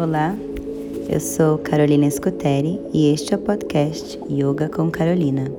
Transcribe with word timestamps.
Olá, 0.00 0.32
eu 1.08 1.18
sou 1.18 1.58
Carolina 1.58 2.08
Scuteri 2.08 2.80
e 2.94 3.12
este 3.12 3.34
é 3.34 3.36
o 3.36 3.40
podcast 3.40 4.16
Yoga 4.30 4.68
com 4.68 4.88
Carolina. 4.92 5.50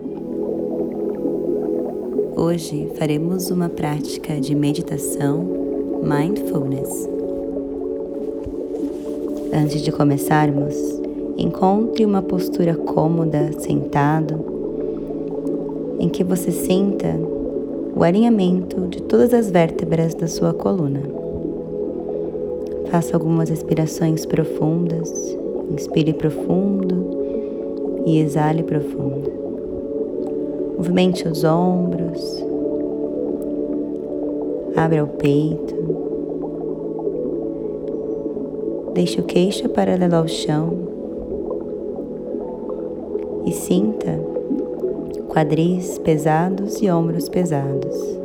Hoje 2.38 2.90
faremos 2.98 3.52
uma 3.52 3.68
prática 3.68 4.40
de 4.40 4.56
meditação 4.56 5.46
mindfulness. 6.02 7.10
Antes 9.54 9.82
de 9.82 9.92
começarmos, 9.92 10.74
encontre 11.38 12.06
uma 12.06 12.22
postura 12.22 12.76
cômoda, 12.76 13.52
sentado, 13.60 14.46
em 16.00 16.08
que 16.08 16.24
você 16.24 16.50
sinta 16.50 17.14
o 17.94 18.06
alinhamento 18.06 18.88
de 18.88 19.02
todas 19.02 19.34
as 19.34 19.52
vértebras 19.52 20.16
da 20.16 20.28
sua 20.28 20.54
coluna. 20.54 21.19
Faça 22.90 23.16
algumas 23.16 23.50
respirações 23.50 24.26
profundas. 24.26 25.38
Inspire 25.72 26.12
profundo 26.14 27.06
e 28.06 28.20
exale 28.20 28.64
profundo. 28.64 29.32
Movimente 30.76 31.28
os 31.28 31.44
ombros. 31.44 32.44
Abra 34.76 35.04
o 35.04 35.08
peito. 35.08 35.76
Deixe 38.94 39.20
o 39.22 39.24
queixo 39.24 39.70
paralelo 39.70 40.16
ao 40.16 40.28
chão. 40.28 40.74
E 43.46 43.52
sinta 43.52 44.20
quadris 45.30 46.00
pesados 46.00 46.82
e 46.82 46.90
ombros 46.90 47.30
pesados. 47.30 48.20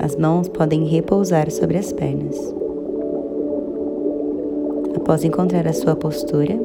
As 0.00 0.16
mãos 0.16 0.48
podem 0.48 0.84
repousar 0.84 1.50
sobre 1.50 1.78
as 1.78 1.92
pernas. 1.92 2.63
Após 5.04 5.22
encontrar 5.22 5.68
a 5.68 5.72
sua 5.74 5.94
postura, 5.94 6.58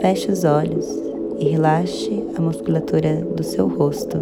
feche 0.00 0.32
os 0.32 0.44
olhos 0.44 0.88
e 1.38 1.50
relaxe 1.50 2.24
a 2.34 2.40
musculatura 2.40 3.16
do 3.16 3.42
seu 3.42 3.68
rosto, 3.68 4.16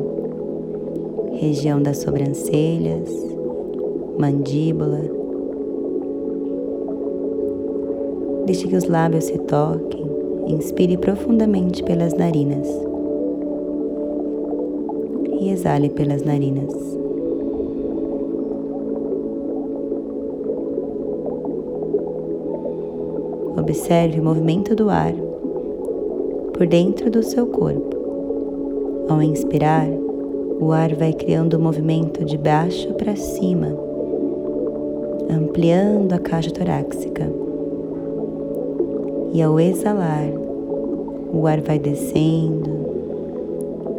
região 1.35 1.81
das 1.81 1.99
sobrancelhas, 1.99 3.09
mandíbula. 4.19 5.03
Deixe 8.45 8.67
que 8.67 8.75
os 8.75 8.89
lábios 8.89 9.27
se 9.27 9.39
toquem. 9.39 10.05
Inspire 10.49 10.97
profundamente 10.97 11.85
pelas 11.85 12.13
narinas 12.15 12.67
e 15.41 15.51
exale 15.51 15.91
pelas 15.91 16.25
narinas. 16.25 16.98
Observe 23.69 24.19
o 24.19 24.25
movimento 24.25 24.75
do 24.75 24.89
ar 24.89 25.13
por 26.55 26.67
dentro 26.67 27.11
do 27.11 27.23
seu 27.23 27.47
corpo. 27.49 29.05
Ao 29.11 29.21
inspirar, 29.21 29.87
o 30.59 30.73
ar 30.73 30.95
vai 30.95 31.13
criando 31.13 31.59
um 31.59 31.61
movimento 31.61 32.25
de 32.25 32.39
baixo 32.39 32.95
para 32.95 33.15
cima, 33.15 33.77
ampliando 35.31 36.15
a 36.15 36.19
caixa 36.19 36.51
torácica. 36.51 37.31
E 39.35 39.43
ao 39.43 39.61
exalar, 39.61 40.31
o 41.31 41.47
ar 41.47 41.61
vai 41.61 41.79
descendo, 41.79 42.71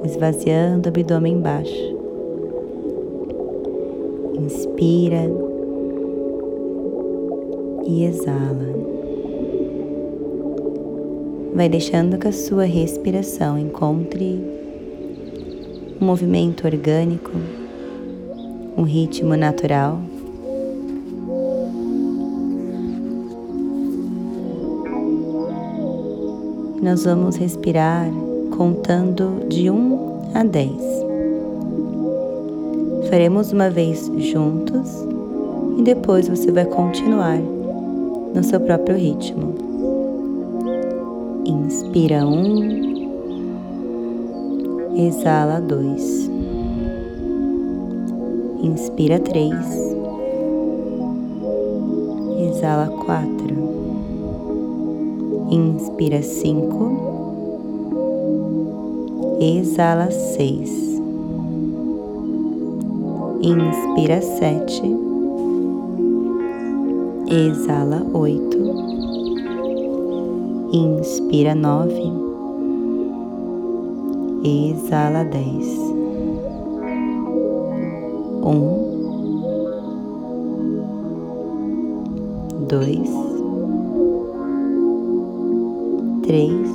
esvaziando 0.04 0.88
o 0.88 0.90
abdômen 0.90 1.36
embaixo. 1.36 1.96
Inspira 4.34 5.30
e 7.86 8.06
exala 8.06 8.99
vai 11.54 11.68
deixando 11.68 12.18
que 12.18 12.28
a 12.28 12.32
sua 12.32 12.66
respiração 12.66 13.58
encontre 13.58 14.40
um 16.00 16.06
movimento 16.06 16.66
orgânico, 16.66 17.32
um 18.78 18.84
ritmo 18.84 19.36
natural. 19.36 20.00
Nós 26.82 27.04
vamos 27.04 27.36
respirar 27.36 28.10
contando 28.56 29.46
de 29.50 29.70
1 29.70 30.32
a 30.34 30.44
10. 30.44 30.72
Faremos 33.10 33.52
uma 33.52 33.70
vez 33.70 34.10
juntos 34.18 34.90
e 35.78 35.82
depois 35.82 36.30
você 36.30 36.52
vai 36.52 36.66
continuar 36.66 37.38
no 37.38 38.44
seu 38.44 38.60
próprio 38.60 38.96
ritmo. 38.96 39.56
Inspira 41.50 42.28
um, 42.28 42.60
exala 44.96 45.60
dois. 45.60 46.30
Inspira 48.62 49.20
três, 49.20 49.56
exala 52.38 52.88
quatro. 53.04 53.56
Inspira 55.50 56.22
cinco, 56.22 56.92
exala 59.40 60.12
seis. 60.12 61.02
Inspira 63.42 64.22
sete, 64.22 64.84
exala 67.28 68.06
oito 68.14 69.09
Inspira 70.72 71.56
nove, 71.56 72.04
exala 74.44 75.24
dez. 75.24 75.68
Um, 78.44 78.80
dois, 82.68 83.10
três, 86.22 86.70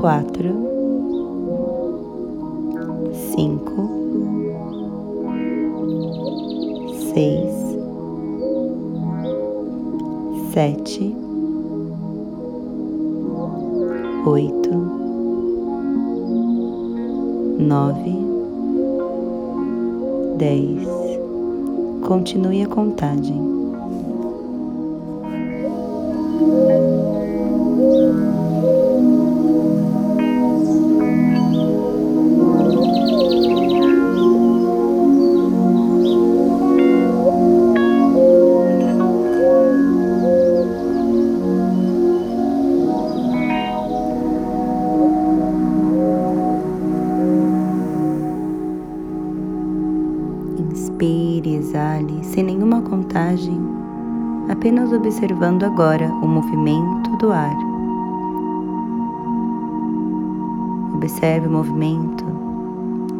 quatro, 0.00 0.50
cinco, 3.34 4.01
sete, 10.52 11.16
oito, 14.26 14.70
nove, 17.58 18.14
dez. 20.36 20.86
Continue 22.06 22.64
a 22.64 22.66
contagem. 22.66 23.40
Sem 52.32 52.42
nenhuma 52.42 52.80
contagem, 52.80 53.60
apenas 54.48 54.90
observando 54.90 55.64
agora 55.64 56.06
o 56.22 56.26
movimento 56.26 57.10
do 57.18 57.30
ar. 57.30 57.54
Observe 60.94 61.46
o 61.46 61.50
movimento 61.50 62.24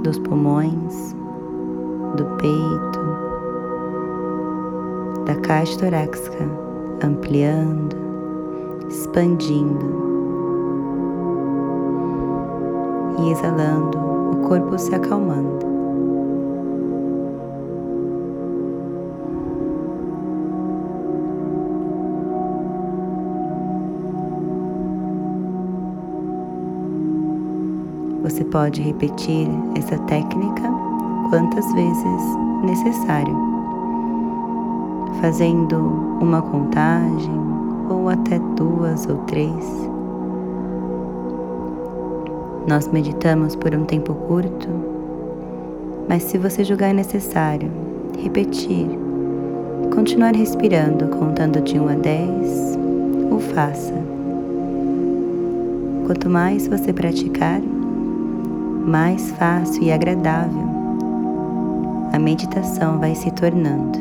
dos 0.02 0.18
pulmões, 0.18 1.14
do 2.16 2.24
peito, 2.38 3.00
da 5.26 5.34
caixa 5.42 5.78
torácica, 5.78 6.48
ampliando, 7.04 7.94
expandindo 8.88 10.02
e 13.18 13.30
exalando, 13.30 13.98
o 14.32 14.36
corpo 14.48 14.78
se 14.78 14.94
acalmando. 14.94 15.81
Você 28.22 28.44
pode 28.44 28.80
repetir 28.80 29.48
essa 29.76 29.98
técnica 29.98 30.62
quantas 31.28 31.72
vezes 31.72 32.22
necessário. 32.64 33.36
fazendo 35.20 35.76
uma 36.20 36.42
contagem 36.42 37.34
ou 37.88 38.08
até 38.08 38.38
duas 38.56 39.06
ou 39.06 39.18
três. 39.26 39.90
Nós 42.66 42.88
meditamos 42.88 43.54
por 43.54 43.74
um 43.74 43.84
tempo 43.84 44.14
curto, 44.14 44.68
mas 46.08 46.22
se 46.24 46.38
você 46.38 46.64
julgar 46.64 46.92
necessário 46.94 47.70
repetir, 48.18 48.88
continuar 49.94 50.34
respirando 50.34 51.06
contando 51.08 51.60
de 51.60 51.78
1 51.78 51.88
a 51.88 51.94
10, 51.94 52.78
o 53.30 53.38
faça. 53.38 53.94
Quanto 56.06 56.28
mais 56.28 56.66
você 56.66 56.92
praticar, 56.92 57.60
mais 58.86 59.30
fácil 59.32 59.82
e 59.82 59.92
agradável 59.92 60.72
a 62.12 62.18
meditação 62.18 62.98
vai 62.98 63.14
se 63.14 63.30
tornando. 63.30 63.98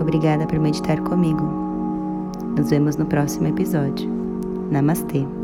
Obrigada 0.00 0.46
por 0.46 0.58
meditar 0.60 1.00
comigo. 1.00 1.42
Nos 2.56 2.70
vemos 2.70 2.96
no 2.96 3.04
próximo 3.04 3.48
episódio. 3.48 4.08
Namastê. 4.70 5.37